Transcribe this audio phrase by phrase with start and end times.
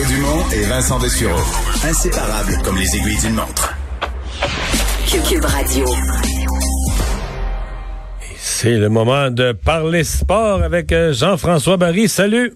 [0.00, 1.40] Mario Dumont et Vincent Dessureau.
[1.84, 3.74] Inséparables comme les aiguilles d'une montre.
[5.28, 5.84] Cube Radio.
[8.36, 12.08] C'est le moment de parler sport avec euh, Jean-François Barry.
[12.08, 12.54] Salut!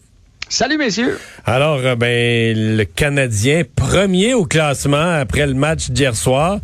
[0.48, 1.18] Salut messieurs.
[1.46, 6.58] Alors, euh, ben le Canadien premier au classement après le match d'hier soir.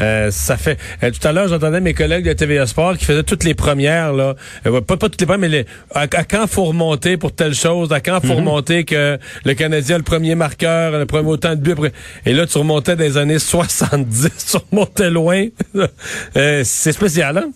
[0.00, 3.22] Euh, ça fait euh, tout à l'heure j'entendais mes collègues de TVA Sport qui faisaient
[3.22, 7.16] toutes les premières là, pas, pas toutes les premières mais les, à, quand faut remonter
[7.16, 8.36] pour telle chose, à quand faut mhm.
[8.36, 11.90] remonter que le Canadien a le premier marqueur, le premier autant de buts.
[12.26, 15.46] Et là tu remontais des années 70, tu remontais loin.
[16.34, 17.50] c'est spécial hein?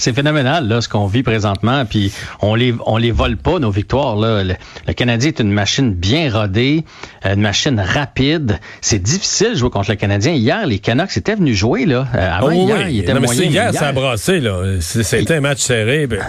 [0.00, 3.70] C'est phénoménal là ce qu'on vit présentement puis on les on les vole pas nos
[3.70, 4.42] victoires là.
[4.42, 6.84] Le, Canadien est une machine bien rodée
[7.24, 8.58] euh, une machine rapide.
[8.80, 10.32] C'est difficile de jouer contre le Canadien.
[10.32, 12.06] Hier les Canucks étaient venus jouer là.
[12.14, 14.78] Euh, avant oh, hier ils étaient non, moyen, hier, hier, ça a brassé là.
[14.80, 16.20] C'était un match serré ben.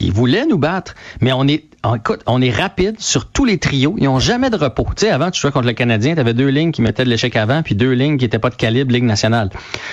[0.00, 1.64] Ils voulaient nous battre, mais on est,
[1.96, 3.94] écoute, on est rapide sur tous les trios.
[3.98, 4.86] Ils ont jamais de repos.
[4.96, 7.08] Tu sais, avant, tu jouais contre le Canadien, tu avais deux lignes qui mettaient de
[7.08, 9.50] l'échec avant, puis deux lignes qui n'étaient pas de calibre Ligue nationale.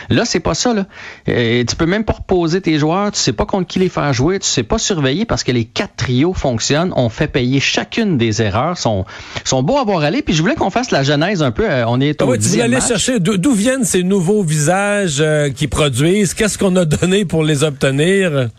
[0.10, 0.74] Là, c'est pas ça.
[0.74, 0.86] Là.
[1.30, 3.12] Euh, tu peux même pas reposer tes joueurs.
[3.12, 4.40] Tu sais pas contre qui les faire jouer.
[4.40, 6.92] Tu sais pas surveiller parce que les quatre trios fonctionnent.
[6.96, 8.78] On fait payer chacune des erreurs.
[8.78, 9.06] Sont,
[9.44, 10.22] sont beaux à voir aller.
[10.22, 11.70] Puis je voulais qu'on fasse la genèse un peu.
[11.70, 15.50] Euh, on est au ah Tu voulais aller chercher d'où viennent ces nouveaux visages euh,
[15.50, 16.34] qui produisent?
[16.34, 18.50] Qu'est-ce qu'on a donné pour les obtenir?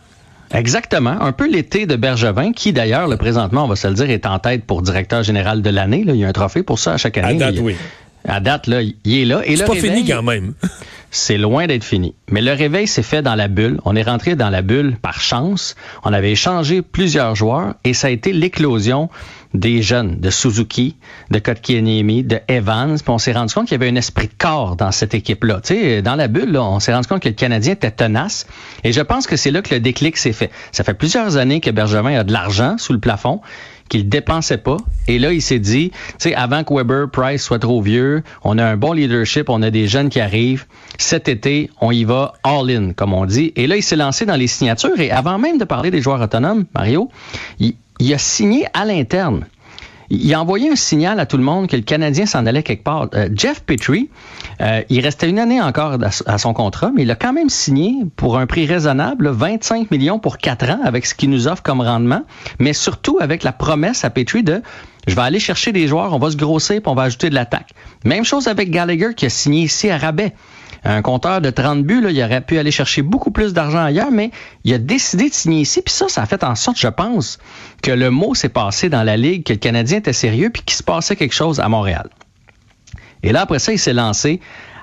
[0.53, 1.21] Exactement.
[1.21, 4.25] Un peu l'été de Bergevin, qui d'ailleurs, le présentement, on va se le dire, est
[4.25, 6.03] en tête pour directeur général de l'année.
[6.07, 7.41] Il y a un trophée pour ça à chaque année.
[7.43, 7.75] À date, oui.
[8.27, 9.41] À date, là, il est là.
[9.45, 10.53] Et c'est pas fini quand même.
[11.11, 12.13] c'est loin d'être fini.
[12.29, 13.79] Mais le réveil s'est fait dans la bulle.
[13.85, 15.75] On est rentré dans la bulle par chance.
[16.03, 19.09] On avait échangé plusieurs joueurs et ça a été l'éclosion
[19.59, 20.95] des jeunes, de Suzuki,
[21.31, 22.97] de Kotkaniemi, de Evans.
[22.97, 25.61] Puis on s'est rendu compte qu'il y avait un esprit de corps dans cette équipe-là.
[25.61, 28.47] Tu sais, dans la bulle, on s'est rendu compte que le Canadien était tenace.
[28.83, 30.51] Et je pense que c'est là que le déclic s'est fait.
[30.71, 33.41] Ça fait plusieurs années que Bergevin a de l'argent sous le plafond
[33.89, 34.77] qu'il dépensait pas.
[35.07, 38.65] Et là, il s'est dit, tu avant que Weber, Price soit trop vieux, on a
[38.65, 40.65] un bon leadership, on a des jeunes qui arrivent.
[40.97, 43.53] Cet été, on y va all-in, comme on dit.
[43.55, 44.99] Et là, il s'est lancé dans les signatures.
[44.99, 47.09] Et avant même de parler des joueurs autonomes, Mario,
[47.59, 49.45] il, il a signé à l'interne
[50.09, 52.83] il a envoyé un signal à tout le monde que le Canadien s'en allait quelque
[52.83, 53.09] part.
[53.13, 54.09] Euh, Jeff Petrie,
[54.61, 58.05] euh, il restait une année encore à, son contrat, mais il a quand même signé
[58.15, 61.81] pour un prix raisonnable, 25 millions pour quatre ans avec ce qu'il nous offre comme
[61.81, 62.23] rendement,
[62.59, 64.61] mais surtout avec la promesse à Petrie de
[65.07, 67.35] je vais aller chercher des joueurs, on va se grosser, puis on va ajouter de
[67.35, 67.69] l'attaque.
[68.03, 70.33] Même chose avec Gallagher qui a signé ici à Rabais
[70.87, 74.31] un compteur de 30 buts, il aurait pu aller chercher beaucoup plus d'argent ailleurs, mais
[74.63, 75.81] il a décidé de signer ici.
[75.81, 77.39] Puis ça, ça a fait en sorte, je pense,
[77.83, 80.75] que le mot s'est passé dans la Ligue, que le Canadien était sérieux, puis qu'il
[80.75, 82.09] se passait quelque chose à Montréal.
[83.23, 84.39] Et là, après ça, il s'est lancé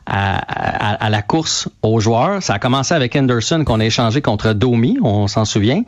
[0.07, 2.43] à, la course aux joueurs.
[2.43, 5.83] Ça a commencé avec Henderson qu'on a échangé contre Domi, on s'en souvient.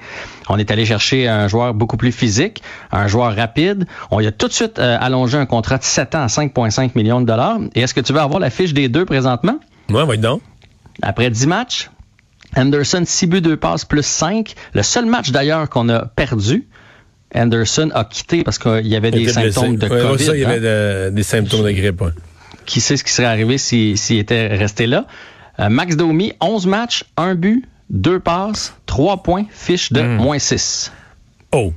[0.49, 2.62] On est allé chercher un joueur beaucoup plus physique,
[2.93, 3.87] un joueur rapide.
[4.10, 6.93] On y a tout de suite euh, allongé un contrat de 7 ans à 5,5
[6.94, 7.59] millions de dollars.
[7.75, 9.59] Et est-ce que tu veux avoir la fiche des deux présentement?
[9.91, 10.43] Ouais, oui, donc.
[11.03, 11.91] Après 10 matchs,
[12.57, 14.55] Anderson, 6 buts, 2 passes, plus 5.
[14.73, 16.67] Le seul match d'ailleurs qu'on a perdu,
[17.35, 20.25] Anderson a quitté parce qu'il y avait des symptômes de COVID.
[20.25, 21.11] Ça, il y avait hein.
[21.11, 22.03] des symptômes de grippe.
[22.65, 25.07] Qui sait ce qui serait arrivé s'il était resté là?
[25.59, 30.17] Euh, Max Domi, 11 matchs, 1 but, 2 passes, 3 points, fiche de hmm.
[30.17, 30.93] moins 6.
[31.53, 31.73] Oh!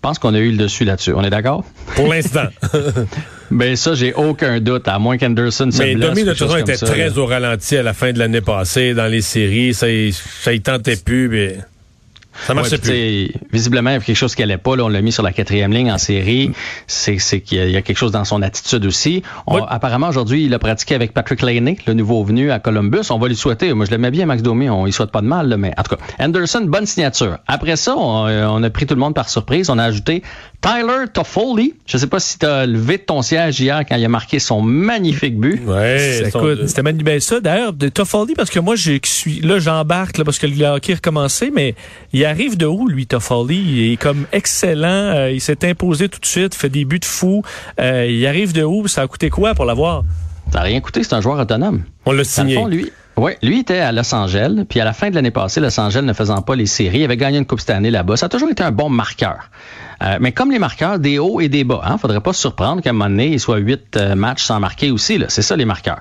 [0.00, 1.12] Je pense qu'on a eu le dessus là-dessus.
[1.14, 1.62] On est d'accord?
[1.94, 2.46] Pour l'instant.
[3.50, 6.78] ben ça, j'ai aucun doute, à moins qu'Anderson se Mais Domi, de toute façon, était
[6.78, 9.74] très au ralenti à la fin de l'année passée dans les séries.
[9.74, 9.88] Ça,
[10.42, 11.28] ça y tentait plus.
[11.28, 11.58] Mais...
[12.46, 13.32] Ça marchait plus.
[13.52, 14.76] Visiblement, il y avait quelque chose qui allait pas.
[14.76, 16.52] Là, on l'a mis sur la quatrième ligne en série.
[16.86, 19.22] C'est qu'il y, a quelque chose dans son attitude aussi.
[19.46, 23.10] Apparemment, aujourd'hui, il a pratiqué avec Patrick Laney, le nouveau venu à Columbus.
[23.10, 23.72] On va lui souhaiter.
[23.74, 24.68] Moi, je l'aimais bien, Max Domi.
[24.68, 27.38] On ne souhaite pas de mal, mais en tout cas, Anderson, bonne signature.
[27.46, 29.70] Après ça, on, a pris tout le monde par surprise.
[29.70, 30.22] On a ajouté
[30.60, 31.74] Tyler Toffoli.
[31.86, 34.38] Je sais pas si tu as levé de ton siège hier quand il a marqué
[34.38, 35.60] son magnifique but.
[35.66, 36.30] Ouais,
[36.66, 37.06] c'était magnifique.
[37.06, 40.46] Ben, ça, d'ailleurs, de Toffoli, parce que moi, je suis là, j'embarque là, parce que
[40.46, 41.74] le hockey a recommencé, mais
[42.12, 43.58] il arrive de où, lui, Toffoli?
[43.58, 44.88] Il est comme excellent.
[44.88, 47.42] Euh, il s'est imposé tout de suite, fait des buts de fou.
[47.78, 48.88] Euh, il arrive de où?
[48.88, 50.04] Ça a coûté quoi pour l'avoir?
[50.52, 51.82] Ça n'a rien coûté, c'est un joueur autonome.
[52.06, 52.54] On l'a signé.
[52.54, 55.60] Fond, lui, oui, lui était à Los Angeles, puis à la fin de l'année passée,
[55.60, 58.16] Los Angeles ne faisant pas les séries, il avait gagné une Coupe cette année là-bas.
[58.16, 59.50] Ça a toujours été un bon marqueur.
[60.02, 61.80] Euh, mais comme les marqueurs, des hauts et des bas.
[61.84, 64.60] Hein, faudrait pas se surprendre qu'à un moment donné, il soit huit euh, matchs sans
[64.60, 65.18] marquer aussi.
[65.28, 66.00] C'est ça les marqueurs.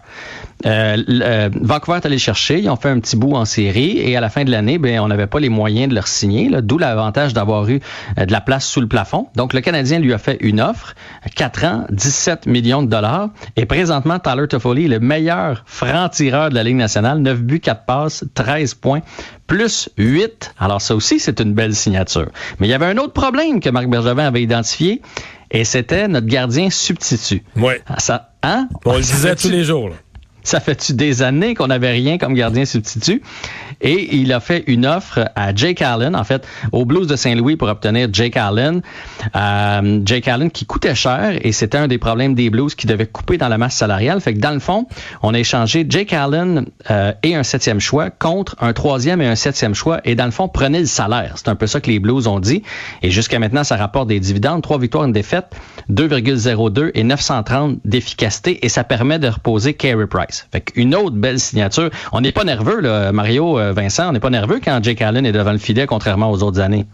[0.66, 4.18] Euh, euh, Vancouver est allé chercher, ils ont fait un petit bout en série et
[4.18, 6.78] à la fin de l'année, ben on n'avait pas les moyens de leur signer, d'où
[6.78, 7.80] l'avantage d'avoir eu
[8.18, 9.28] de la place sous le plafond.
[9.36, 10.96] Donc le Canadien lui a fait une offre,
[11.34, 16.56] 4 ans, 17 millions de dollars et présentement Tyler Toffoli est le meilleur franc-tireur de
[16.56, 19.00] la Ligue nationale, 9 buts, 4 passes, 13 points,
[19.48, 20.56] plus 8.
[20.60, 22.28] Alors ça aussi c'est une belle signature.
[22.60, 25.02] Mais il y avait un autre problème que Marc Bergevin avait identifié
[25.52, 27.44] Et c'était notre gardien substitut.
[27.98, 28.68] Ça, hein?
[28.86, 29.90] On le disait tous les jours.
[29.90, 29.96] là.
[30.44, 33.22] ça fait-tu des années qu'on n'avait rien comme gardien substitut?
[33.82, 37.56] Et il a fait une offre à Jake Allen, en fait, au Blues de Saint-Louis
[37.56, 38.82] pour obtenir Jake Allen.
[39.36, 43.06] Euh, Jake Allen qui coûtait cher et c'était un des problèmes des Blues qui devait
[43.06, 44.20] couper dans la masse salariale.
[44.22, 44.88] Fait que dans le fond,
[45.22, 49.36] on a échangé Jake Allen euh, et un septième choix contre un troisième et un
[49.36, 50.02] septième choix.
[50.04, 51.34] Et dans le fond, prenez le salaire.
[51.36, 52.64] C'est un peu ça que les Blues ont dit.
[53.02, 54.62] Et jusqu'à maintenant, ça rapporte des dividendes.
[54.62, 55.46] Trois victoires, une défaite,
[55.90, 58.66] 2,02 et 930 d'efficacité.
[58.66, 60.48] Et ça permet de reposer Carey Price.
[60.52, 61.90] Fait qu'une autre belle signature.
[62.12, 64.10] On n'est pas nerveux, là, Mario, euh, Vincent.
[64.10, 66.86] On n'est pas nerveux quand Jake Allen est devant le filet, contrairement aux autres années.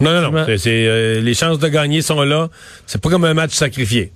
[0.00, 0.44] Non, non, non.
[0.58, 2.48] C'est, euh, les chances de gagner sont là.
[2.86, 4.12] C'est pas comme un match sacrifié.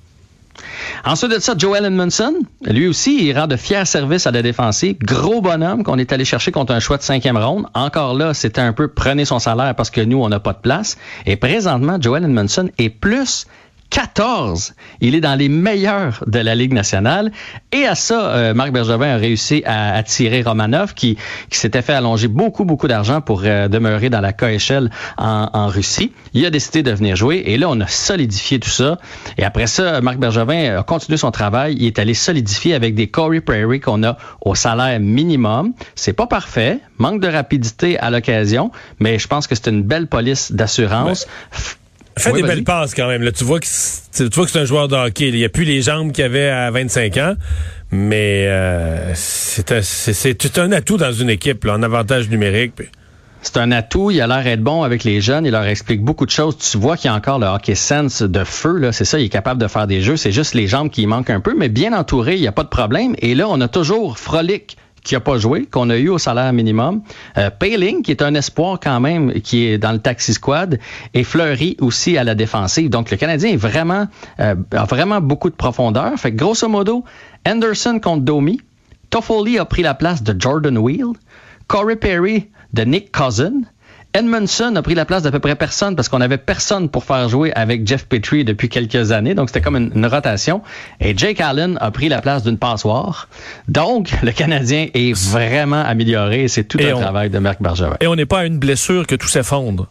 [1.04, 2.34] Ensuite de ça, Joel Edmondson,
[2.66, 4.96] lui aussi, il rend de fiers services à la défensive.
[5.00, 7.66] Gros bonhomme qu'on est allé chercher contre un choix de cinquième ronde.
[7.74, 10.58] Encore là, c'était un peu prenez son salaire parce que nous, on n'a pas de
[10.58, 10.98] place.
[11.24, 13.46] Et présentement, Joel Edmondson est plus
[13.90, 14.74] 14.
[15.00, 17.32] Il est dans les meilleurs de la Ligue nationale.
[17.72, 21.18] Et à ça, euh, Marc Bergevin a réussi à attirer Romanov, qui,
[21.50, 25.66] qui s'était fait allonger beaucoup, beaucoup d'argent pour euh, demeurer dans la KHL en, en
[25.66, 26.12] Russie.
[26.34, 27.42] Il a décidé de venir jouer.
[27.46, 28.98] Et là, on a solidifié tout ça.
[29.36, 31.76] Et après ça, Marc Bergevin a continué son travail.
[31.78, 35.72] Il est allé solidifier avec des Corey Prairie qu'on a au salaire minimum.
[35.96, 36.78] C'est pas parfait.
[36.98, 38.70] Manque de rapidité à l'occasion.
[39.00, 41.26] Mais je pense que c'est une belle police d'assurance.
[42.18, 43.22] Fait Oui, des belles passes quand même.
[43.22, 45.28] Là, tu vois que c'est, tu vois que c'est un joueur de hockey.
[45.28, 47.34] Il n'y a plus les jambes qu'il avait à 25 ans,
[47.90, 52.72] mais euh, c'est, un, c'est, un atout dans une équipe, là, en avantage numérique.
[52.76, 52.88] puis-
[53.42, 56.26] C'est un atout, il a l'air d'être bon avec les jeunes, il leur explique beaucoup
[56.26, 56.58] de choses.
[56.58, 59.24] Tu vois qu'il y a encore le hockey sense de feu, là, c'est ça, il
[59.26, 61.68] est capable de faire des jeux, c'est juste les jambes qui manquent un peu, mais
[61.70, 63.14] bien entouré, il n'y a pas de problème.
[63.18, 66.52] Et là, on a toujours Frolic qui a pas joué, qu'on a eu au salaire
[66.52, 67.02] minimum.
[67.38, 70.78] Euh, Payling, qui est un espoir quand même, qui est dans le taxi squad,
[71.14, 72.90] et Fleury aussi à la défensive.
[72.90, 74.06] Donc le Canadien est vraiment,
[74.40, 76.12] euh, a vraiment beaucoup de profondeur.
[76.16, 77.04] Fait que grosso modo,
[77.46, 78.60] Anderson contre Domi,
[79.10, 81.06] Toffoli a pris la place de Jordan Wheel,
[81.66, 83.62] Corey Perry de Nick Cousin,
[84.12, 87.28] Edmondson a pris la place d'à peu près personne parce qu'on n'avait personne pour faire
[87.28, 89.34] jouer avec Jeff Petrie depuis quelques années.
[89.34, 90.62] Donc, c'était comme une, une rotation.
[91.00, 93.28] Et Jake Allen a pris la place d'une passoire.
[93.68, 97.62] Donc, le Canadien est vraiment amélioré et c'est tout Et un on- travail de Marc
[97.62, 97.96] Bergevin.
[98.00, 99.86] Et on n'est pas à une blessure que tout s'effondre.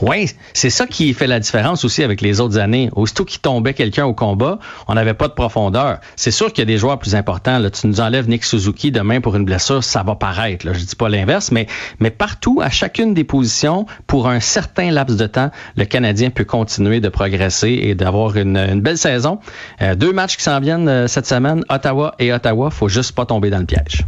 [0.00, 2.90] Oui, c'est ça qui fait la différence aussi avec les autres années.
[2.94, 4.58] Aussitôt qu'il tombait quelqu'un au combat,
[4.88, 5.98] on n'avait pas de profondeur.
[6.16, 7.58] C'est sûr qu'il y a des joueurs plus importants.
[7.58, 7.70] Là.
[7.70, 10.66] Tu nous enlèves Nick Suzuki demain pour une blessure, ça va paraître.
[10.66, 10.72] Là.
[10.74, 11.66] Je dis pas l'inverse, mais,
[12.10, 17.00] partout, à chacune des positions, pour un certain laps de temps, le Canadien peut continuer
[17.00, 19.38] de progresser et d'avoir une, une belle saison.
[19.80, 22.70] Euh, deux matchs qui s'en viennent euh, cette semaine, Ottawa et Ottawa.
[22.70, 24.04] Faut juste pas tomber dans le piège.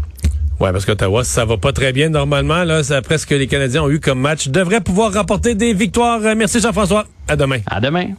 [0.61, 2.63] Ouais, parce qu'Ottawa, ça va pas très bien normalement.
[2.65, 4.49] Là, c'est après ce que les Canadiens ont eu comme match.
[4.49, 6.21] Devrait pouvoir rapporter des victoires.
[6.25, 7.05] Euh, Merci Jean-François.
[7.29, 7.59] À demain.
[7.67, 8.11] À demain.